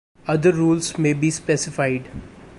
[0.25, 2.09] Other rules may be specified.